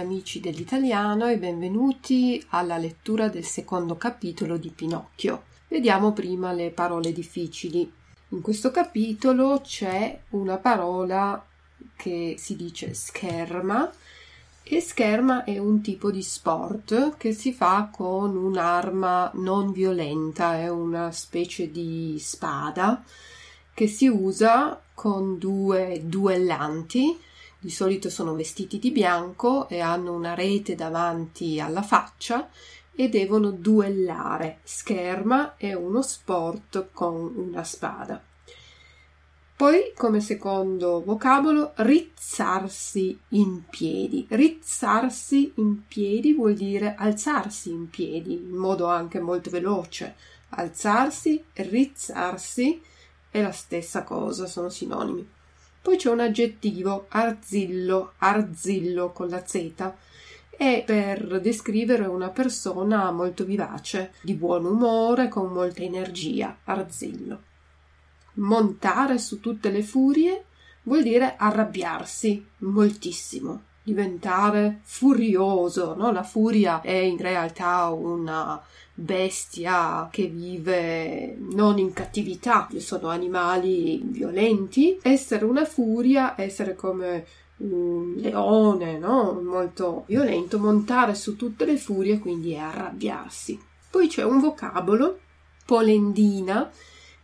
amici 0.00 0.40
dell'italiano 0.40 1.28
e 1.28 1.36
benvenuti 1.36 2.42
alla 2.48 2.78
lettura 2.78 3.28
del 3.28 3.44
secondo 3.44 3.96
capitolo 3.96 4.56
di 4.56 4.70
Pinocchio. 4.70 5.44
Vediamo 5.68 6.12
prima 6.12 6.52
le 6.52 6.70
parole 6.70 7.12
difficili. 7.12 7.90
In 8.28 8.40
questo 8.40 8.70
capitolo 8.70 9.60
c'è 9.62 10.18
una 10.30 10.56
parola 10.56 11.44
che 11.96 12.36
si 12.38 12.56
dice 12.56 12.94
scherma 12.94 13.92
e 14.62 14.80
scherma 14.80 15.44
è 15.44 15.58
un 15.58 15.82
tipo 15.82 16.10
di 16.10 16.22
sport 16.22 17.16
che 17.16 17.32
si 17.32 17.52
fa 17.52 17.90
con 17.92 18.36
un'arma 18.36 19.32
non 19.34 19.70
violenta, 19.70 20.56
è 20.56 20.68
una 20.68 21.12
specie 21.12 21.70
di 21.70 22.16
spada 22.18 23.02
che 23.74 23.86
si 23.86 24.08
usa 24.08 24.80
con 24.94 25.38
due 25.38 26.00
duellanti 26.04 27.18
di 27.60 27.70
solito 27.70 28.08
sono 28.08 28.34
vestiti 28.34 28.78
di 28.78 28.90
bianco 28.90 29.68
e 29.68 29.80
hanno 29.80 30.14
una 30.14 30.34
rete 30.34 30.74
davanti 30.74 31.60
alla 31.60 31.82
faccia 31.82 32.48
e 32.92 33.08
devono 33.10 33.50
duellare. 33.50 34.60
Scherma 34.62 35.56
è 35.56 35.74
uno 35.74 36.00
sport 36.00 36.88
con 36.92 37.32
una 37.36 37.62
spada. 37.62 38.22
Poi, 39.60 39.92
come 39.94 40.20
secondo 40.20 41.02
vocabolo, 41.04 41.72
rizzarsi 41.76 43.18
in 43.28 43.64
piedi. 43.68 44.26
Rizzarsi 44.30 45.52
in 45.56 45.86
piedi 45.86 46.32
vuol 46.32 46.54
dire 46.54 46.94
alzarsi 46.96 47.68
in 47.68 47.90
piedi 47.90 48.32
in 48.32 48.56
modo 48.56 48.86
anche 48.86 49.20
molto 49.20 49.50
veloce. 49.50 50.14
Alzarsi 50.50 51.44
e 51.52 51.62
rizzarsi 51.64 52.80
è 53.28 53.42
la 53.42 53.52
stessa 53.52 54.02
cosa, 54.02 54.46
sono 54.46 54.70
sinonimi. 54.70 55.28
Poi 55.82 55.96
c'è 55.96 56.10
un 56.10 56.20
aggettivo, 56.20 57.06
arzillo, 57.08 58.12
arzillo 58.18 59.12
con 59.12 59.28
la 59.28 59.44
Z, 59.46 59.92
è 60.50 60.82
per 60.84 61.40
descrivere 61.40 62.04
una 62.04 62.28
persona 62.28 63.10
molto 63.10 63.44
vivace, 63.44 64.12
di 64.20 64.34
buon 64.34 64.66
umore, 64.66 65.28
con 65.28 65.50
molta 65.50 65.82
energia, 65.82 66.58
arzillo. 66.64 67.42
Montare 68.34 69.16
su 69.18 69.40
tutte 69.40 69.70
le 69.70 69.82
furie 69.82 70.44
vuol 70.82 71.02
dire 71.02 71.34
arrabbiarsi 71.36 72.46
moltissimo, 72.58 73.62
diventare 73.90 74.80
furioso, 74.82 75.94
no? 75.96 76.12
La 76.12 76.22
furia 76.22 76.80
è 76.80 76.92
in 76.92 77.18
realtà 77.18 77.88
una 77.88 78.62
bestia 78.94 80.08
che 80.10 80.26
vive 80.26 81.36
non 81.52 81.78
in 81.78 81.92
cattività, 81.92 82.68
sono 82.76 83.08
animali 83.08 84.00
violenti. 84.04 84.98
Essere 85.02 85.44
una 85.44 85.64
furia, 85.64 86.40
essere 86.40 86.74
come 86.74 87.26
un 87.58 88.14
leone, 88.16 88.98
no? 88.98 89.40
Molto 89.42 90.04
violento, 90.06 90.58
montare 90.58 91.14
su 91.14 91.36
tutte 91.36 91.64
le 91.64 91.76
furie, 91.76 92.18
quindi 92.18 92.52
è 92.52 92.58
arrabbiarsi. 92.58 93.58
Poi 93.90 94.06
c'è 94.06 94.22
un 94.22 94.38
vocabolo, 94.38 95.18
polendina, 95.66 96.70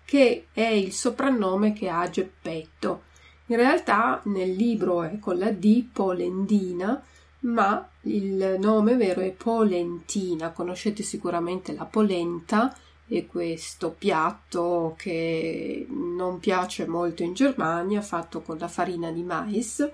che 0.05 0.47
è 0.53 0.67
il 0.67 0.93
soprannome 0.93 1.73
che 1.73 1.89
ha 1.89 2.09
Geppetto. 2.09 3.03
In 3.49 3.57
realtà 3.57 4.21
nel 4.25 4.53
libro 4.53 5.03
è 5.03 5.19
con 5.21 5.39
la 5.39 5.51
D, 5.53 5.85
polendina, 5.93 7.01
ma 7.41 7.89
il 8.03 8.57
nome 8.59 8.97
vero 8.97 9.21
è 9.21 9.31
polentina. 9.31 10.51
Conoscete 10.51 11.03
sicuramente 11.03 11.73
la 11.73 11.85
polenta 11.85 12.77
e 13.07 13.27
questo 13.27 13.95
piatto 13.97 14.95
che 14.99 15.87
non 15.89 16.41
piace 16.41 16.89
molto 16.89 17.23
in 17.23 17.35
Germania, 17.35 18.01
fatto 18.01 18.43
con 18.43 18.59
la 18.59 18.67
farina 18.67 19.13
di 19.13 19.23
mais 19.23 19.89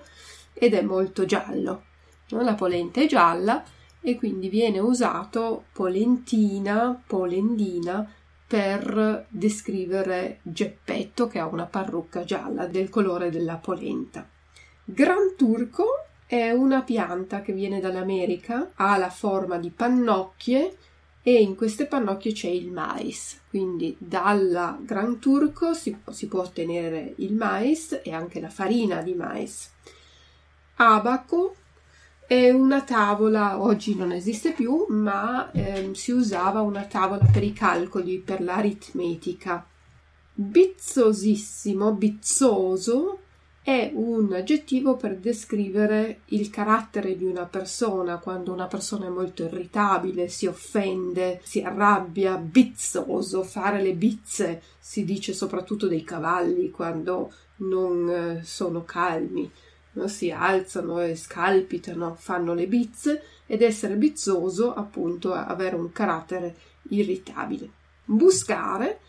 ed 0.53 0.73
è 0.73 0.81
molto 0.81 1.25
giallo. 1.25 1.83
La 2.29 2.55
polenta 2.55 3.01
è 3.01 3.05
gialla 3.05 3.63
e 4.01 4.15
quindi 4.15 4.49
viene 4.49 4.79
usato 4.79 5.65
polentina, 5.71 6.99
polendina 7.05 8.09
per 8.53 9.25
descrivere 9.29 10.37
Geppetto 10.43 11.25
che 11.25 11.39
ha 11.39 11.47
una 11.47 11.65
parrucca 11.65 12.23
gialla 12.23 12.67
del 12.67 12.87
colore 12.87 13.31
della 13.31 13.55
polenta. 13.55 14.29
Gran 14.85 15.33
turco 15.35 15.85
è 16.27 16.51
una 16.51 16.83
pianta 16.83 17.41
che 17.41 17.51
viene 17.51 17.79
dall'America, 17.79 18.73
ha 18.75 18.95
la 18.97 19.09
forma 19.09 19.57
di 19.57 19.71
pannocchie 19.71 20.77
e 21.23 21.41
in 21.41 21.55
queste 21.55 21.87
pannocchie 21.87 22.33
c'è 22.33 22.49
il 22.49 22.71
mais. 22.71 23.41
Quindi 23.49 23.95
dal 23.97 24.77
Gran 24.81 25.17
Turco 25.17 25.73
si, 25.73 25.97
si 26.11 26.27
può 26.27 26.41
ottenere 26.41 27.15
il 27.17 27.33
mais 27.33 28.01
e 28.03 28.11
anche 28.11 28.39
la 28.39 28.49
farina 28.49 29.01
di 29.01 29.15
mais. 29.15 29.71
Abaco 30.75 31.55
è 32.27 32.49
una 32.49 32.81
tavola, 32.81 33.61
oggi 33.61 33.95
non 33.95 34.11
esiste 34.11 34.51
più, 34.51 34.85
ma 34.89 35.51
eh, 35.51 35.91
si 35.93 36.11
usava 36.11 36.61
una 36.61 36.83
tavola 36.83 37.25
per 37.31 37.43
i 37.43 37.53
calcoli, 37.53 38.19
per 38.19 38.41
l'aritmetica. 38.41 39.65
Bizzosissimo, 40.33 41.91
bizzoso, 41.93 43.19
è 43.63 43.91
un 43.93 44.33
aggettivo 44.33 44.97
per 44.97 45.17
descrivere 45.17 46.21
il 46.27 46.49
carattere 46.49 47.15
di 47.15 47.23
una 47.23 47.45
persona 47.45 48.17
quando 48.17 48.51
una 48.51 48.67
persona 48.67 49.05
è 49.05 49.09
molto 49.09 49.43
irritabile, 49.43 50.27
si 50.27 50.47
offende, 50.47 51.39
si 51.43 51.61
arrabbia, 51.61 52.35
bizzoso, 52.35 53.43
fare 53.43 53.81
le 53.81 53.93
bizze, 53.93 54.61
si 54.79 55.05
dice 55.05 55.33
soprattutto 55.33 55.87
dei 55.87 56.03
cavalli 56.03 56.71
quando 56.71 57.31
non 57.57 58.09
eh, 58.09 58.41
sono 58.43 58.83
calmi? 58.83 59.49
Si 60.05 60.31
alzano 60.31 61.01
e 61.01 61.15
scalpitano, 61.15 62.15
fanno 62.15 62.53
le 62.53 62.67
bizze 62.67 63.23
ed 63.45 63.61
essere 63.61 63.95
bizzoso 63.95 64.73
appunto 64.73 65.33
avere 65.33 65.75
un 65.75 65.91
carattere 65.91 66.55
irritabile. 66.89 67.69
Buscare 68.05 68.99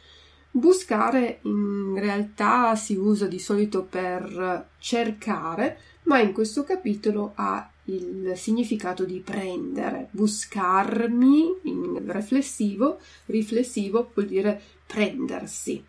Buscare 0.57 1.41
in 1.43 1.95
realtà 1.97 2.77
si 2.77 2.95
usa 2.95 3.27
di 3.27 3.41
solito 3.41 3.83
per 3.83 4.69
cercare, 4.79 5.79
ma 6.05 6.21
in 6.21 6.33
questo 6.33 6.63
capitolo 6.63 7.33
ha 7.35 7.69
il 7.87 8.35
significato 8.37 9.05
di 9.05 9.19
prendere. 9.19 10.11
Buscarmi 10.13 11.59
in 11.63 12.05
riflessivo, 12.07 13.01
riflessivo 13.27 14.13
vuol 14.15 14.27
dire 14.27 14.63
prendersi. 14.87 15.85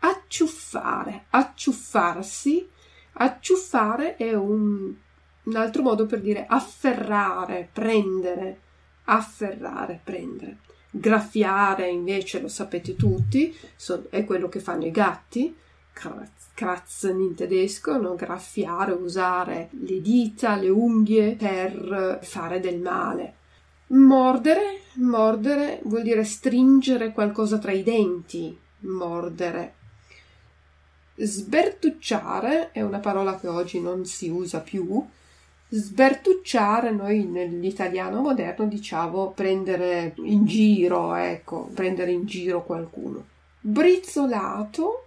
Acciuffare, 0.00 1.24
acciuffarsi, 1.30 2.68
acciuffare 3.14 4.16
è 4.16 4.34
un, 4.34 4.92
un 5.42 5.56
altro 5.56 5.82
modo 5.82 6.06
per 6.06 6.20
dire 6.20 6.46
afferrare, 6.48 7.68
prendere, 7.72 8.58
afferrare, 9.04 10.00
prendere. 10.02 10.58
Graffiare 10.90 11.88
invece 11.88 12.40
lo 12.40 12.48
sapete 12.48 12.94
tutti, 12.94 13.54
so, 13.74 14.06
è 14.10 14.24
quello 14.24 14.48
che 14.48 14.60
fanno 14.60 14.86
i 14.86 14.90
gatti, 14.92 15.54
kratzen 16.54 17.20
in 17.20 17.34
tedesco, 17.34 17.96
no? 17.96 18.14
graffiare, 18.14 18.92
usare 18.92 19.70
le 19.80 20.00
dita, 20.00 20.56
le 20.56 20.68
unghie 20.68 21.34
per 21.34 22.20
fare 22.22 22.60
del 22.60 22.80
male. 22.80 23.34
Mordere, 23.88 24.80
mordere 24.94 25.80
vuol 25.84 26.02
dire 26.02 26.24
stringere 26.24 27.12
qualcosa 27.12 27.58
tra 27.58 27.72
i 27.72 27.82
denti, 27.82 28.56
mordere. 28.80 29.74
Sbertucciare 31.16 32.72
è 32.72 32.82
una 32.82 32.98
parola 32.98 33.38
che 33.38 33.48
oggi 33.48 33.80
non 33.80 34.04
si 34.04 34.28
usa 34.28 34.60
più, 34.60 35.04
Sbertucciare, 35.68 36.92
noi 36.92 37.24
nell'italiano 37.24 38.20
moderno 38.20 38.66
diciamo 38.66 39.32
prendere 39.32 40.14
in 40.18 40.44
giro, 40.44 41.14
ecco, 41.14 41.68
prendere 41.74 42.12
in 42.12 42.26
giro 42.26 42.64
qualcuno. 42.64 43.24
Brizzolato 43.58 45.06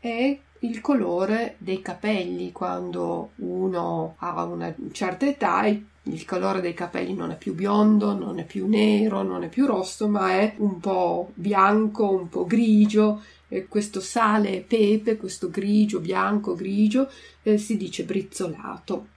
è 0.00 0.36
il 0.60 0.80
colore 0.80 1.54
dei 1.58 1.80
capelli 1.80 2.50
quando 2.50 3.30
uno 3.36 4.16
ha 4.18 4.42
una 4.42 4.74
certa 4.90 5.26
età 5.26 5.66
il 6.10 6.24
colore 6.24 6.60
dei 6.60 6.74
capelli 6.74 7.14
non 7.14 7.30
è 7.30 7.36
più 7.36 7.54
biondo, 7.54 8.14
non 8.14 8.38
è 8.38 8.44
più 8.44 8.66
nero, 8.66 9.22
non 9.22 9.44
è 9.44 9.48
più 9.48 9.66
rosso, 9.66 10.08
ma 10.08 10.30
è 10.30 10.54
un 10.56 10.80
po' 10.80 11.30
bianco, 11.34 12.10
un 12.10 12.28
po' 12.28 12.46
grigio. 12.46 13.20
E 13.48 13.66
questo 13.66 14.00
sale 14.00 14.60
pepe, 14.60 15.16
questo 15.16 15.48
grigio, 15.48 16.00
bianco, 16.00 16.54
grigio, 16.54 17.10
eh, 17.42 17.56
si 17.58 17.76
dice 17.76 18.04
brizzolato. 18.04 19.08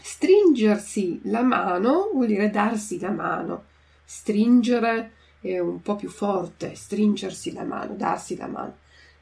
Stringersi 0.00 1.20
la 1.24 1.42
mano 1.42 2.10
vuol 2.12 2.26
dire 2.26 2.50
darsi 2.50 2.98
la 3.00 3.10
mano. 3.10 3.64
Stringere 4.04 5.12
è 5.40 5.58
un 5.58 5.80
po' 5.80 5.96
più 5.96 6.08
forte, 6.08 6.74
stringersi 6.74 7.52
la 7.52 7.64
mano, 7.64 7.94
darsi 7.94 8.36
la 8.36 8.46
mano. 8.46 8.76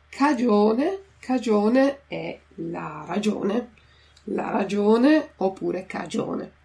Cagione, 0.09 1.01
cagione 1.19 2.01
è 2.07 2.39
la 2.57 3.05
ragione, 3.07 3.73
la 4.25 4.51
ragione 4.51 5.33
oppure 5.37 5.87
cagione. 5.87 6.56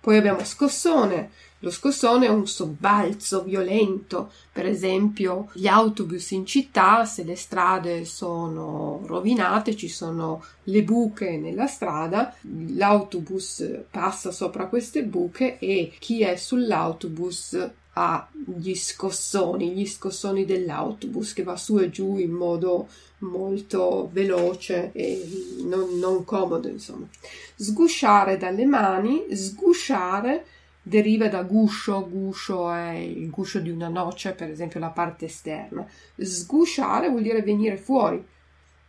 Poi 0.00 0.16
abbiamo 0.16 0.44
scossone. 0.44 1.30
Lo 1.62 1.70
scossone 1.70 2.24
è 2.24 2.30
un 2.30 2.46
sobbalzo 2.46 3.42
violento, 3.42 4.32
per 4.50 4.64
esempio 4.64 5.50
gli 5.52 5.66
autobus 5.66 6.30
in 6.30 6.46
città, 6.46 7.04
se 7.04 7.22
le 7.22 7.36
strade 7.36 8.06
sono 8.06 9.02
rovinate, 9.04 9.76
ci 9.76 9.88
sono 9.88 10.42
le 10.64 10.82
buche 10.82 11.36
nella 11.36 11.66
strada, 11.66 12.34
l'autobus 12.40 13.62
passa 13.90 14.32
sopra 14.32 14.68
queste 14.68 15.04
buche 15.04 15.58
e 15.58 15.92
chi 15.98 16.22
è 16.22 16.36
sull'autobus 16.36 17.70
ha 17.94 18.28
gli 18.32 18.74
scossoni, 18.74 19.72
gli 19.72 19.86
scossoni 19.86 20.44
dell'autobus 20.44 21.32
che 21.32 21.42
va 21.42 21.56
su 21.56 21.78
e 21.78 21.90
giù 21.90 22.18
in 22.18 22.30
modo 22.30 22.88
molto 23.18 24.08
veloce 24.12 24.92
e 24.92 25.56
non, 25.64 25.98
non 25.98 26.24
comodo, 26.24 26.68
insomma. 26.68 27.08
Sgusciare 27.56 28.36
dalle 28.36 28.64
mani, 28.64 29.26
sgusciare 29.34 30.44
deriva 30.82 31.28
da 31.28 31.42
guscio, 31.42 32.08
guscio 32.08 32.70
è 32.72 32.94
il 32.94 33.28
guscio 33.30 33.60
di 33.60 33.70
una 33.70 33.88
noce, 33.88 34.32
per 34.32 34.50
esempio 34.50 34.80
la 34.80 34.88
parte 34.88 35.26
esterna. 35.26 35.86
Sgusciare 36.16 37.10
vuol 37.10 37.22
dire 37.22 37.42
venire 37.42 37.76
fuori. 37.76 38.24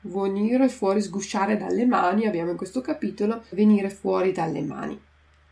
Venire 0.03 0.69
fuori, 0.69 1.01
sgusciare 1.01 1.57
dalle 1.57 1.85
mani, 1.85 2.25
abbiamo 2.25 2.51
in 2.51 2.57
questo 2.57 2.81
capitolo, 2.81 3.43
venire 3.49 3.89
fuori 3.89 4.31
dalle 4.31 4.61
mani. 4.61 4.99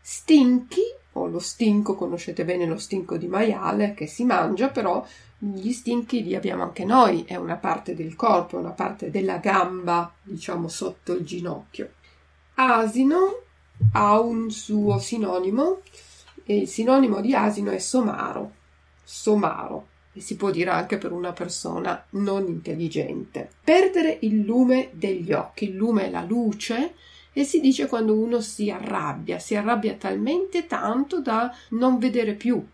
Stinchi 0.00 0.80
o 1.22 1.26
lo 1.28 1.38
stinco, 1.38 1.94
conoscete 1.94 2.44
bene 2.44 2.66
lo 2.66 2.78
stinco 2.78 3.16
di 3.16 3.26
maiale 3.26 3.94
che 3.94 4.06
si 4.06 4.24
mangia, 4.24 4.68
però 4.68 5.04
gli 5.38 5.72
stinchi 5.72 6.22
li 6.22 6.34
abbiamo 6.34 6.62
anche 6.62 6.84
noi, 6.84 7.24
è 7.26 7.36
una 7.36 7.56
parte 7.56 7.94
del 7.94 8.14
corpo, 8.14 8.58
una 8.58 8.70
parte 8.70 9.10
della 9.10 9.38
gamba, 9.38 10.12
diciamo 10.22 10.68
sotto 10.68 11.14
il 11.14 11.24
ginocchio. 11.24 11.92
Asino 12.54 13.42
ha 13.92 14.20
un 14.20 14.50
suo 14.50 14.98
sinonimo 14.98 15.80
e 16.44 16.56
il 16.58 16.68
sinonimo 16.68 17.20
di 17.20 17.34
asino 17.34 17.70
è 17.70 17.78
somaro, 17.78 18.52
somaro, 19.02 19.86
e 20.12 20.20
si 20.20 20.36
può 20.36 20.50
dire 20.50 20.70
anche 20.70 20.98
per 20.98 21.12
una 21.12 21.32
persona 21.32 22.04
non 22.10 22.46
intelligente. 22.48 23.48
Perdere 23.62 24.18
il 24.22 24.40
lume 24.40 24.90
degli 24.92 25.32
occhi, 25.32 25.64
il 25.64 25.76
lume 25.76 26.06
è 26.06 26.10
la 26.10 26.22
luce, 26.22 26.94
e 27.32 27.44
si 27.44 27.60
dice 27.60 27.86
quando 27.86 28.18
uno 28.18 28.40
si 28.40 28.70
arrabbia, 28.70 29.38
si 29.38 29.54
arrabbia 29.54 29.94
talmente 29.94 30.66
tanto 30.66 31.20
da 31.20 31.54
non 31.70 31.98
vedere 31.98 32.34
più. 32.34 32.64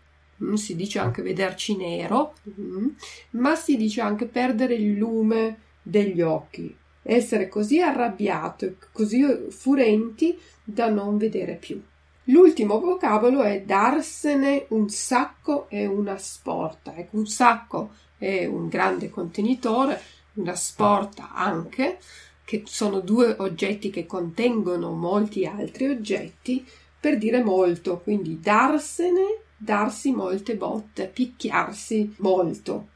Mm, 0.43 0.53
si 0.53 0.75
dice 0.75 0.99
anche 0.99 1.21
vederci 1.21 1.75
nero, 1.75 2.35
mm, 2.49 2.87
ma 3.31 3.55
si 3.55 3.75
dice 3.77 4.01
anche 4.01 4.25
perdere 4.25 4.75
il 4.75 4.93
lume 4.97 5.59
degli 5.81 6.21
occhi, 6.21 6.75
essere 7.01 7.47
così 7.47 7.81
arrabbiato, 7.81 8.75
così 8.91 9.23
furenti 9.49 10.37
da 10.63 10.89
non 10.89 11.17
vedere 11.17 11.55
più. 11.55 11.81
L'ultimo 12.29 12.79
vocabolo 12.79 13.41
è 13.41 13.61
darsene 13.61 14.65
un 14.69 14.89
sacco 14.89 15.69
e 15.69 15.85
una 15.85 16.17
sporta. 16.17 16.93
Ecco, 16.93 17.17
un 17.17 17.25
sacco 17.25 17.91
è 18.17 18.45
un 18.45 18.67
grande 18.67 19.09
contenitore, 19.09 20.01
una 20.33 20.55
sporta 20.55 21.31
anche, 21.33 21.99
che 22.47 22.63
sono 22.65 23.01
due 23.01 23.35
oggetti 23.39 23.89
che 23.89 24.05
contengono 24.05 24.93
molti 24.93 25.45
altri 25.45 25.89
oggetti, 25.89 26.65
per 26.97 27.17
dire 27.17 27.43
molto, 27.43 27.99
quindi 27.99 28.39
darsene, 28.39 29.41
darsi 29.57 30.13
molte 30.13 30.55
botte, 30.55 31.07
picchiarsi 31.07 32.15
molto. 32.19 32.87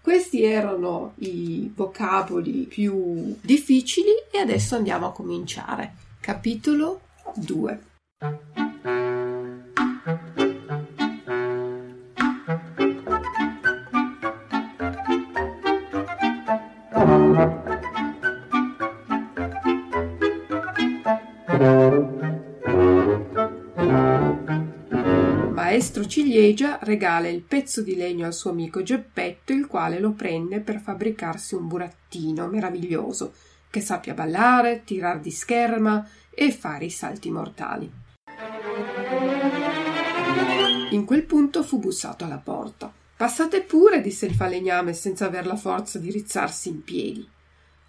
Questi 0.00 0.44
erano 0.44 1.14
i 1.16 1.68
vocaboli 1.74 2.66
più 2.68 3.36
difficili 3.40 4.12
e 4.30 4.38
adesso 4.38 4.76
andiamo 4.76 5.06
a 5.08 5.12
cominciare. 5.12 5.94
Capitolo 6.20 7.00
2. 7.34 7.80
Ciliegia 26.08 26.78
regala 26.80 27.28
il 27.28 27.42
pezzo 27.42 27.82
di 27.82 27.94
legno 27.94 28.24
al 28.24 28.32
suo 28.32 28.50
amico 28.50 28.82
Geppetto, 28.82 29.52
il 29.52 29.66
quale 29.66 30.00
lo 30.00 30.12
prende 30.12 30.60
per 30.60 30.80
fabbricarsi 30.80 31.54
un 31.54 31.68
burattino 31.68 32.46
meraviglioso 32.46 33.34
che 33.68 33.82
sappia 33.82 34.14
ballare, 34.14 34.84
tirar 34.84 35.20
di 35.20 35.30
scherma 35.30 36.08
e 36.30 36.50
fare 36.50 36.86
i 36.86 36.90
salti 36.90 37.30
mortali. 37.30 37.92
In 40.92 41.04
quel 41.04 41.24
punto 41.24 41.62
fu 41.62 41.78
bussato 41.78 42.24
alla 42.24 42.38
porta. 42.38 42.90
Passate 43.14 43.60
pure, 43.60 44.00
disse 44.00 44.24
il 44.24 44.34
falegname 44.34 44.94
senza 44.94 45.26
aver 45.26 45.46
la 45.46 45.56
forza 45.56 45.98
di 45.98 46.10
rizzarsi 46.10 46.70
in 46.70 46.82
piedi. 46.82 47.28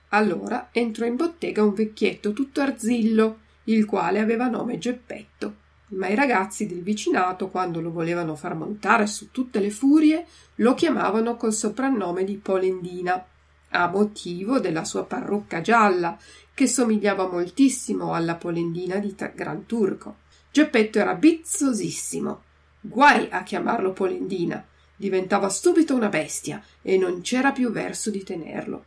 Allora 0.09 0.67
entrò 0.73 1.05
in 1.05 1.15
bottega 1.15 1.63
un 1.63 1.73
vecchietto 1.73 2.33
tutto 2.33 2.59
arzillo, 2.59 3.39
il 3.65 3.85
quale 3.85 4.19
aveva 4.19 4.49
nome 4.49 4.77
Geppetto. 4.77 5.67
Ma 5.89 6.07
i 6.07 6.15
ragazzi 6.15 6.67
del 6.67 6.83
vicinato, 6.83 7.49
quando 7.49 7.81
lo 7.81 7.91
volevano 7.91 8.35
far 8.35 8.53
montare 8.53 9.07
su 9.07 9.31
tutte 9.31 9.59
le 9.59 9.71
furie, 9.71 10.25
lo 10.55 10.75
chiamavano 10.75 11.35
col 11.35 11.53
soprannome 11.53 12.23
di 12.23 12.37
Polendina, 12.37 13.25
a 13.69 13.87
motivo 13.87 14.59
della 14.59 14.83
sua 14.83 15.05
parrucca 15.05 15.61
gialla, 15.61 16.17
che 16.53 16.67
somigliava 16.67 17.27
moltissimo 17.27 18.13
alla 18.13 18.35
Polendina 18.35 18.97
di 18.97 19.15
Gran 19.33 19.65
Turco. 19.65 20.17
Geppetto 20.51 20.99
era 20.99 21.15
bizzosissimo. 21.15 22.43
Guai 22.81 23.27
a 23.31 23.43
chiamarlo 23.43 23.91
Polendina. 23.91 24.63
Diventava 24.95 25.49
subito 25.49 25.95
una 25.95 26.09
bestia 26.09 26.61
e 26.81 26.97
non 26.97 27.21
c'era 27.21 27.51
più 27.51 27.71
verso 27.71 28.09
di 28.09 28.23
tenerlo. 28.23 28.85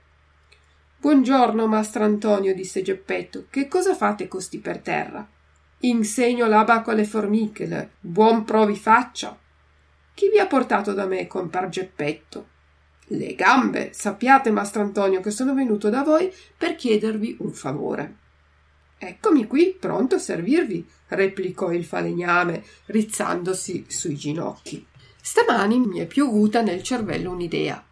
Buongiorno, 0.98 1.66
mastrantonio, 1.66 2.54
disse 2.54 2.82
Geppetto. 2.82 3.46
Che 3.50 3.66
cosa 3.66 3.94
fate 3.94 4.28
costi 4.28 4.58
per 4.58 4.78
terra? 4.78 5.26
Insegno 5.84 6.46
l'abaco 6.46 6.92
alle 6.92 7.04
formiche, 7.04 7.94
buon 7.98 8.44
provi 8.44 8.76
faccia. 8.76 9.36
Chi 10.14 10.28
vi 10.28 10.38
ha 10.38 10.46
portato 10.46 10.92
da 10.92 11.06
me, 11.06 11.26
compar 11.26 11.68
Geppetto? 11.68 12.46
Le 13.06 13.34
gambe. 13.34 13.90
Sappiate, 13.92 14.52
mastrantonio, 14.52 15.20
che 15.20 15.32
sono 15.32 15.54
venuto 15.54 15.90
da 15.90 16.02
voi 16.02 16.32
per 16.56 16.76
chiedervi 16.76 17.38
un 17.40 17.52
favore. 17.52 18.16
Eccomi 18.96 19.48
qui, 19.48 19.76
pronto 19.78 20.14
a 20.14 20.20
servirvi, 20.20 20.88
replicò 21.08 21.72
il 21.72 21.84
falegname, 21.84 22.62
rizzandosi 22.86 23.86
sui 23.88 24.14
ginocchi. 24.14 24.86
Stamani 25.20 25.80
mi 25.80 25.98
è 25.98 26.06
piovuta 26.06 26.62
nel 26.62 26.84
cervello 26.84 27.32
un'idea. 27.32 27.84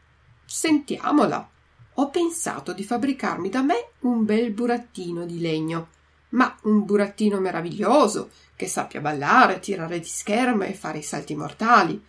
Sentiamola 0.45 1.51
ho 1.95 2.09
pensato 2.09 2.73
di 2.73 2.85
fabbricarmi 2.85 3.49
da 3.49 3.63
me 3.63 3.91
un 4.01 4.25
bel 4.25 4.53
burattino 4.53 5.27
di 5.27 5.41
legno, 5.41 5.89
ma 6.31 6.57
un 6.63 6.85
burattino 6.85 7.41
meraviglioso, 7.41 8.31
che 8.55 8.67
sappia 8.67 9.01
ballare, 9.01 9.61
tirare 9.61 9.99
di 9.99 10.07
scherma 10.07 10.67
e 10.67 10.75
fare 10.75 10.99
i 10.99 11.03
salti 11.03 11.35
mortali. 11.35 12.03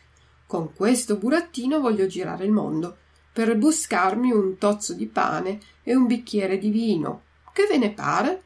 Con 0.46 0.74
questo 0.74 1.16
burattino 1.16 1.80
voglio 1.80 2.08
girare 2.08 2.46
il 2.46 2.52
mondo, 2.52 2.98
per 3.32 3.56
buscarmi 3.58 4.32
un 4.32 4.58
tozzo 4.58 4.94
di 4.94 5.08
pane 5.08 5.60
e 5.84 5.96
un 5.96 6.06
bicchiere 6.06 6.58
di 6.58 6.70
vino. 6.70 7.24
Che 7.54 7.66
ve 7.68 7.78
ne 7.78 7.92
pare? 7.92 8.44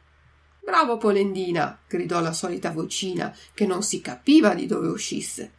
Bravo 0.63 0.97
Polendina! 0.97 1.79
gridò 1.87 2.21
la 2.21 2.33
solita 2.33 2.71
vocina, 2.71 3.35
che 3.53 3.65
non 3.65 3.83
si 3.83 4.01
capiva 4.01 4.53
di 4.53 4.65
dove 4.67 4.87
uscisse. 4.87 5.51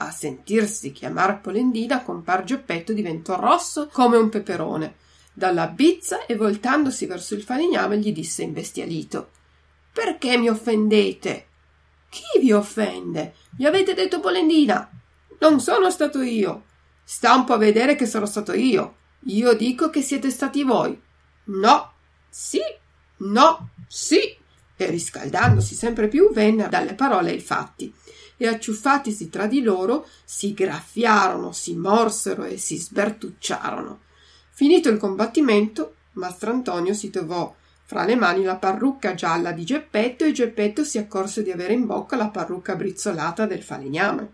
A 0.00 0.10
sentirsi 0.12 0.92
chiamar 0.92 1.40
Polendina, 1.40 2.02
compar 2.02 2.44
Geppetto 2.44 2.92
diventò 2.92 3.38
rosso 3.38 3.88
come 3.92 4.16
un 4.16 4.28
peperone 4.28 4.94
dalla 5.32 5.68
bizza 5.68 6.26
e 6.26 6.34
voltandosi 6.34 7.06
verso 7.06 7.34
il 7.34 7.42
falegname 7.42 7.98
gli 7.98 8.12
disse 8.12 8.42
imbestialito 8.42 9.30
Perché 9.92 10.36
mi 10.36 10.48
offendete? 10.48 11.46
Chi 12.08 12.40
vi 12.40 12.52
offende? 12.52 13.34
Gli 13.56 13.66
avete 13.66 13.94
detto 13.94 14.20
Polendina. 14.20 14.90
Non 15.40 15.60
sono 15.60 15.90
stato 15.90 16.20
io. 16.20 16.64
Sta 17.04 17.34
un 17.34 17.44
po' 17.44 17.54
a 17.54 17.58
vedere 17.58 17.96
che 17.96 18.06
sono 18.06 18.26
stato 18.26 18.52
io. 18.52 18.96
Io 19.26 19.54
dico 19.54 19.90
che 19.90 20.02
siete 20.02 20.30
stati 20.30 20.62
voi. 20.62 21.00
No, 21.44 21.92
sì, 22.28 22.60
no, 23.18 23.70
sì. 23.86 24.36
E 24.76 24.90
riscaldandosi 24.90 25.74
sempre 25.74 26.08
più 26.08 26.32
venne 26.32 26.68
dalle 26.68 26.94
parole 26.94 27.30
ai 27.30 27.40
fatti 27.40 27.92
e 28.40 28.46
acciuffatisi 28.46 29.28
tra 29.28 29.46
di 29.46 29.60
loro 29.60 30.06
si 30.24 30.54
graffiarono, 30.54 31.52
si 31.52 31.74
morsero 31.74 32.44
e 32.44 32.56
si 32.56 32.78
sbertucciarono. 32.78 34.02
Finito 34.50 34.88
il 34.88 34.98
combattimento, 34.98 35.96
Mastrantonio 36.12 36.94
si 36.94 37.10
trovò 37.10 37.54
fra 37.88 38.04
le 38.04 38.16
mani 38.16 38.42
la 38.42 38.56
parrucca 38.56 39.14
gialla 39.14 39.50
di 39.52 39.64
Geppetto 39.64 40.22
e 40.24 40.32
Geppetto 40.32 40.84
si 40.84 40.98
accorse 40.98 41.42
di 41.42 41.50
avere 41.50 41.72
in 41.72 41.86
bocca 41.86 42.16
la 42.16 42.28
parrucca 42.28 42.76
brizzolata 42.76 43.46
del 43.46 43.62
falegname. 43.62 44.28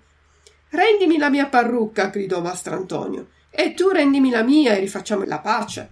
Rendimi 0.70 1.18
la 1.18 1.30
mia 1.30 1.46
parrucca, 1.46 2.08
gridò 2.08 2.40
Mastrantonio, 2.40 3.28
e 3.50 3.72
tu 3.74 3.90
rendimi 3.90 4.30
la 4.30 4.42
mia 4.42 4.74
e 4.74 4.80
rifacciamo 4.80 5.22
la 5.22 5.38
pace. 5.38 5.90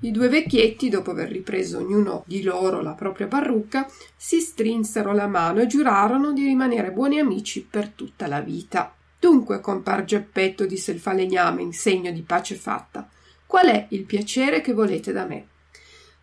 I 0.00 0.10
due 0.12 0.30
vecchietti, 0.30 0.88
dopo 0.88 1.10
aver 1.10 1.28
ripreso 1.28 1.76
ognuno 1.76 2.24
di 2.26 2.42
loro 2.42 2.80
la 2.80 2.92
propria 2.92 3.26
parrucca, 3.26 3.86
si 4.16 4.40
strinsero 4.40 5.12
la 5.12 5.26
mano 5.26 5.60
e 5.60 5.66
giurarono 5.66 6.32
di 6.32 6.46
rimanere 6.46 6.90
buoni 6.90 7.18
amici 7.18 7.68
per 7.70 7.88
tutta 7.88 8.26
la 8.26 8.40
vita. 8.40 8.94
Dunque, 9.20 9.60
compar 9.60 10.04
Geppetto, 10.06 10.64
disse 10.64 10.90
il 10.90 11.00
falegname 11.00 11.60
in 11.60 11.74
segno 11.74 12.10
di 12.10 12.22
pace 12.22 12.54
fatta, 12.54 13.06
qual 13.44 13.66
è 13.66 13.88
il 13.90 14.04
piacere 14.04 14.62
che 14.62 14.72
volete 14.72 15.12
da 15.12 15.26
me? 15.26 15.48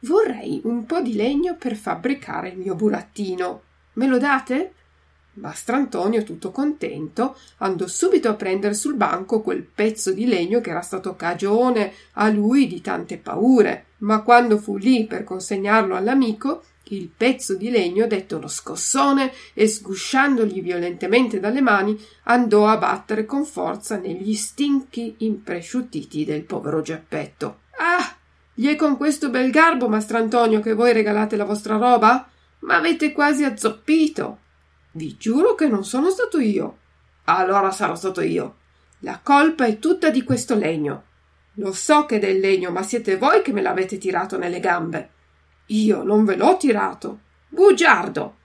Vorrei 0.03 0.62
un 0.63 0.86
po' 0.86 1.01
di 1.01 1.13
legno 1.13 1.55
per 1.55 1.75
fabbricare 1.75 2.50
il 2.50 2.58
mio 2.58 2.74
burattino. 2.74 3.62
Me 3.93 4.08
lo 4.08 4.17
date? 4.17 4.74
Mastrantonio, 5.34 6.24
tutto 6.24 6.51
contento, 6.51 7.38
andò 7.58 7.88
subito 7.88 8.27
a 8.27 8.34
prendere 8.34 8.74
sul 8.74 8.96
banco 8.96 9.41
quel 9.41 9.63
pezzo 9.63 10.12
di 10.12 10.25
legno 10.25 10.60
che 10.60 10.72
era 10.72 10.81
stato 10.81 11.15
cagione 11.15 11.93
a 12.13 12.29
lui 12.29 12.67
di 12.67 12.81
tante 12.81 13.17
paure, 13.17 13.86
ma 14.00 14.24
quando 14.24 14.58
fu 14.58 14.75
lì 14.75 15.05
per 15.05 15.24
consegnarlo 15.24 15.96
all'amico, 15.96 16.63
il 16.86 17.08
pezzo 17.15 17.55
di 17.55 17.70
legno 17.70 18.08
dette 18.08 18.36
uno 18.36 18.48
scossone 18.48 19.31
e 19.53 19.67
sgusciandogli 19.67 20.62
violentemente 20.62 21.39
dalle 21.39 21.62
mani 21.62 21.98
andò 22.24 22.67
a 22.67 22.77
battere 22.77 23.25
con 23.25 23.46
forza 23.46 23.98
negli 23.98 24.34
stinchi 24.34 25.15
impresciuttiti 25.20 26.25
del 26.25 26.43
povero 26.43 26.81
Geppetto. 26.81 27.60
Ah! 27.77 28.15
Gli 28.53 28.67
è 28.67 28.75
con 28.75 28.98
questo 28.98 29.29
bel 29.29 29.50
garbo, 29.50 29.88
mastrantonio, 29.88 30.60
che 30.60 30.74
voi 30.74 30.93
regalate 30.93 31.36
la 31.36 31.46
vostra 31.46 31.77
roba? 31.77 32.27
Ma 32.60 32.75
avete 32.75 33.12
quasi 33.12 33.43
azzoppito. 33.43 34.39
Vi 34.91 35.15
giuro 35.17 35.55
che 35.55 35.67
non 35.67 35.86
sono 35.86 36.10
stato 36.10 36.39
io. 36.39 36.77
Allora 37.25 37.72
sarò 37.72 37.96
stato 37.96 38.22
io. 38.22 38.58
La 39.00 39.20
colpa 39.24 39.65
è 39.65 39.79
tutta 39.79 40.10
di 40.10 40.24
questo 40.24 40.55
legno. 40.55 41.03
Lo 41.55 41.74
so 41.74 42.05
che 42.05 42.17
è 42.17 42.20
del 42.20 42.39
legno, 42.39 42.72
ma 42.72 42.84
siete 42.84 43.17
voi 43.17 43.41
che 43.41 43.51
me 43.51 43.62
l'avete 43.62 43.98
tirato 43.98 44.38
nelle 44.38 44.60
gambe. 44.60 45.10
Io 45.67 46.03
non 46.03 46.25
ve 46.25 46.36
l'ho 46.36 46.58
tirato. 46.58 47.20
Bugiardo! 47.48 48.36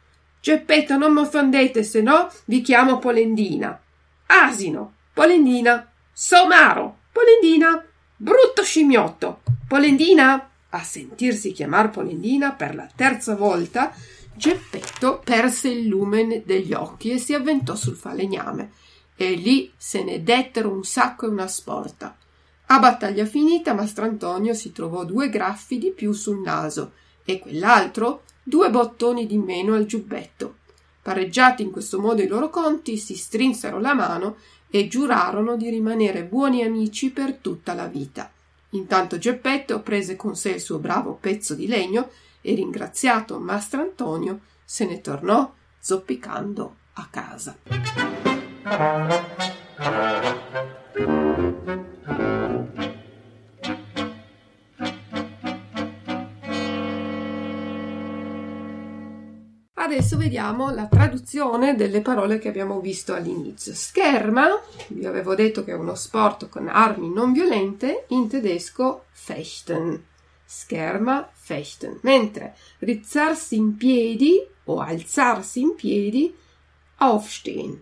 Geppetto, 0.40 0.96
non 0.96 1.12
mi 1.12 1.20
offendete, 1.20 1.82
se 1.82 2.00
no 2.00 2.30
vi 2.44 2.60
chiamo 2.60 2.98
Polendina. 2.98 3.78
Asino, 4.26 4.94
Polendina. 5.12 5.90
Somaro, 6.12 6.98
Polendina. 7.12 7.84
Brutto 8.18 8.62
scimmiotto, 8.62 9.42
Polendina. 9.68 10.50
A 10.70 10.82
sentirsi 10.82 11.52
chiamar 11.52 11.90
Polendina 11.90 12.52
per 12.52 12.74
la 12.74 12.88
terza 12.94 13.34
volta, 13.34 13.94
Geppetto 14.34 15.20
perse 15.24 15.68
il 15.68 15.86
lume 15.86 16.42
degli 16.44 16.72
occhi 16.72 17.10
e 17.10 17.18
si 17.18 17.34
avventò 17.34 17.74
sul 17.74 17.94
falegname. 17.94 18.72
E 19.16 19.32
lì 19.32 19.70
se 19.76 20.02
ne 20.02 20.22
dettero 20.22 20.70
un 20.70 20.84
sacco 20.84 21.26
e 21.26 21.28
una 21.28 21.46
sporta. 21.46 22.16
A 22.66 22.78
battaglia 22.78 23.26
finita, 23.26 23.74
Mastrantonio 23.74 24.54
si 24.54 24.72
trovò 24.72 25.04
due 25.04 25.28
graffi 25.28 25.78
di 25.78 25.90
più 25.90 26.12
sul 26.12 26.40
naso 26.40 26.92
e 27.24 27.38
quell'altro 27.38 28.22
due 28.42 28.70
bottoni 28.70 29.26
di 29.26 29.36
meno 29.36 29.74
al 29.74 29.84
giubbetto. 29.84 30.56
Pareggiati 31.02 31.62
in 31.62 31.70
questo 31.70 32.00
modo 32.00 32.22
i 32.22 32.26
loro 32.26 32.50
conti, 32.50 32.96
si 32.96 33.14
strinsero 33.14 33.78
la 33.78 33.94
mano 33.94 34.36
e 34.68 34.88
giurarono 34.88 35.56
di 35.56 35.70
rimanere 35.70 36.24
buoni 36.24 36.62
amici 36.62 37.10
per 37.10 37.34
tutta 37.34 37.74
la 37.74 37.86
vita. 37.86 38.30
Intanto 38.70 39.18
Geppetto 39.18 39.80
prese 39.80 40.16
con 40.16 40.36
sé 40.36 40.50
il 40.50 40.60
suo 40.60 40.78
bravo 40.78 41.16
pezzo 41.20 41.54
di 41.54 41.66
legno 41.66 42.10
e 42.40 42.54
ringraziato 42.54 43.38
Mastrantonio 43.38 44.40
se 44.64 44.86
ne 44.86 45.00
tornò 45.00 45.52
zoppicando 45.78 46.76
a 46.94 47.08
casa. 47.10 47.56
Adesso 59.86 60.16
vediamo 60.16 60.70
la 60.70 60.88
traduzione 60.88 61.76
delle 61.76 62.00
parole 62.00 62.40
che 62.40 62.48
abbiamo 62.48 62.80
visto 62.80 63.14
all'inizio. 63.14 63.72
Scherma, 63.72 64.48
vi 64.88 65.06
avevo 65.06 65.36
detto 65.36 65.62
che 65.62 65.70
è 65.70 65.76
uno 65.76 65.94
sport 65.94 66.48
con 66.48 66.66
armi 66.66 67.08
non 67.12 67.32
violente, 67.32 68.06
in 68.08 68.28
tedesco 68.28 69.04
fechten 69.12 70.02
scherma, 70.44 71.28
fechten, 71.32 72.00
mentre 72.02 72.56
rizzarsi 72.78 73.54
in 73.54 73.76
piedi 73.76 74.44
o 74.64 74.80
alzarsi 74.80 75.60
in 75.60 75.76
piedi, 75.76 76.34
aufstehen. 76.96 77.80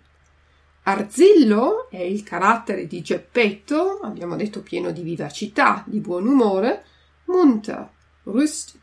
Arzillo 0.83 1.89
è 1.89 2.03
il 2.03 2.23
carattere 2.23 2.87
di 2.87 3.01
Geppetto, 3.01 4.01
abbiamo 4.03 4.37
detto 4.37 4.61
pieno 4.61 4.91
di 4.91 5.01
vivacità, 5.01 5.83
di 5.87 6.01
buon 6.01 6.27
umore, 6.27 6.85
munter, 7.25 7.89
rüstig. 8.25 8.83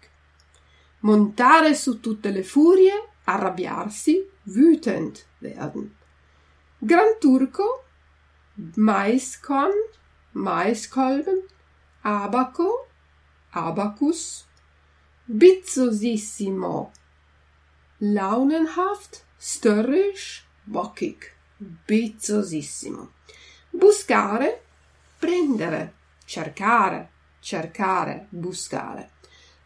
Montare 1.01 1.75
su 1.75 1.99
tutte 1.99 2.31
le 2.31 2.43
furie, 2.43 3.09
arrabbiarsi, 3.25 4.29
wütend 4.45 5.25
werden. 5.39 5.95
Gran 6.81 7.19
Turco, 7.19 7.83
Maiskorn, 8.75 9.73
Maiskolben, 10.33 11.43
Abaco, 12.01 12.87
Abacus, 13.51 14.47
bizzosissimo, 15.25 16.91
launenhaft, 17.99 19.25
störrisch, 19.37 20.45
bockig, 20.65 21.33
bizzosissimo. 21.57 23.11
Buscare, 23.69 24.63
prendere, 25.19 25.93
cercare, 26.25 27.09
cercare, 27.39 28.27
buscare. 28.29 29.11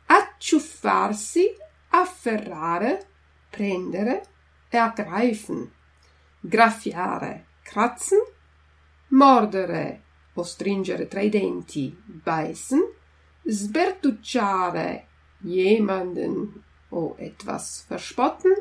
Acciuffarsi, 0.08 1.56
afferrare, 1.90 3.08
prendere 3.56 4.22
ergreifen. 4.70 5.72
Graffiare, 6.42 7.46
kratzen, 7.64 8.22
mordere 9.10 10.02
o 10.34 10.44
stringere 10.44 11.08
tra 11.08 11.22
i 11.22 11.30
denti, 11.30 11.96
beißen, 12.06 12.84
sbertucciare 13.46 15.08
jemanden 15.40 16.64
o 16.90 17.16
etwas 17.18 17.86
verspotten, 17.88 18.54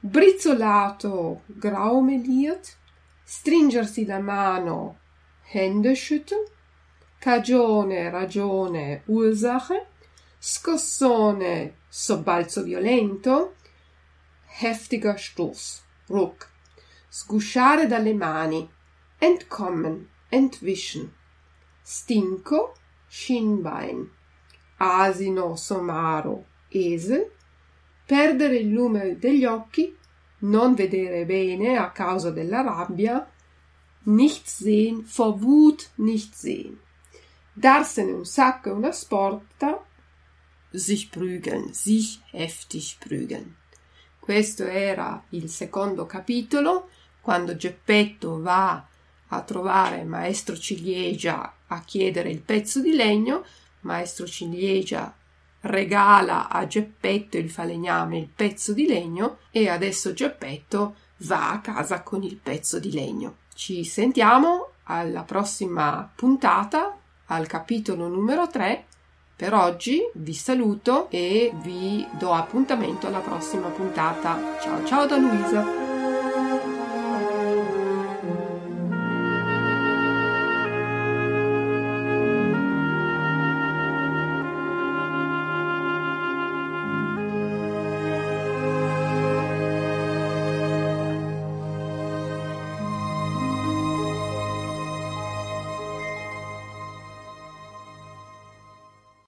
brizzolato 0.00 1.42
graumeliert, 1.46 2.76
stringersi 3.24 4.06
la 4.06 4.18
mano, 4.18 4.98
Hände 5.52 5.96
schütteln, 5.96 6.44
cagione, 7.18 8.08
ragione, 8.08 9.02
Ursache, 9.06 9.86
scossone, 10.38 11.74
sobbalzo 11.88 12.62
violento, 12.62 13.56
heftiger 14.58 15.18
Stoß, 15.18 15.82
Ruck, 16.08 16.48
sgusciare 17.10 17.86
dalle 17.86 18.14
mani, 18.14 18.68
entkommen, 19.18 20.08
entwischen, 20.30 21.12
stinco, 21.84 22.74
Shinbein, 23.08 24.08
asino 24.78 25.56
somaro, 25.56 26.44
esel, 26.70 27.30
perdere 28.06 28.56
il 28.56 28.72
lume 28.72 29.18
degli 29.18 29.44
occhi, 29.44 29.96
non 30.40 30.74
vedere 30.74 31.26
bene 31.26 31.76
a 31.76 31.90
causa 31.90 32.30
della 32.30 32.62
rabbia, 32.62 33.28
nichts 34.04 34.58
sehen, 34.58 35.04
vor 35.04 35.40
Wut 35.42 35.90
nicht 35.96 36.34
sehen, 36.34 36.78
darsene 37.52 38.12
un 38.12 38.24
sacco 38.24 38.70
e 38.70 38.72
una 38.72 38.92
sporta, 38.92 39.84
sich 40.72 41.10
prügeln, 41.10 41.74
sich 41.74 42.20
heftig 42.32 42.98
prügeln. 43.00 43.56
Questo 44.20 44.64
era 44.64 45.20
il 45.30 45.48
secondo 45.48 46.06
capitolo, 46.06 46.90
quando 47.20 47.56
Geppetto 47.56 48.40
va 48.40 48.86
a 49.28 49.40
trovare 49.42 50.04
maestro 50.04 50.56
Ciliegia 50.56 51.54
a 51.66 51.80
chiedere 51.80 52.30
il 52.30 52.40
pezzo 52.40 52.80
di 52.80 52.92
legno, 52.92 53.44
maestro 53.80 54.26
Ciliegia 54.26 55.12
regala 55.62 56.48
a 56.48 56.66
Geppetto 56.66 57.36
il 57.36 57.50
falegname 57.50 58.18
il 58.18 58.28
pezzo 58.34 58.72
di 58.72 58.86
legno 58.86 59.38
e 59.50 59.68
adesso 59.68 60.12
Geppetto 60.12 60.94
va 61.18 61.50
a 61.52 61.60
casa 61.60 62.02
con 62.02 62.22
il 62.22 62.36
pezzo 62.36 62.78
di 62.78 62.92
legno. 62.92 63.36
Ci 63.54 63.84
sentiamo 63.84 64.70
alla 64.84 65.22
prossima 65.22 66.10
puntata, 66.14 66.96
al 67.26 67.46
capitolo 67.46 68.08
numero 68.08 68.48
3. 68.48 68.86
Per 69.40 69.54
oggi 69.54 70.02
vi 70.16 70.34
saluto 70.34 71.08
e 71.08 71.50
vi 71.62 72.06
do 72.18 72.34
appuntamento 72.34 73.06
alla 73.06 73.20
prossima 73.20 73.68
puntata. 73.68 74.38
Ciao 74.60 74.84
ciao 74.84 75.06
da 75.06 75.16
Luisa! 75.16 75.89